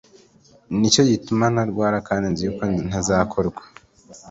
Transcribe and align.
ni 0.77 0.87
cyo 0.93 1.01
gituma 1.11 1.45
ntamwara,… 1.53 1.97
kandi 2.07 2.25
nzi 2.31 2.41
yuko 2.45 2.63
ntazakorwa 2.89 3.61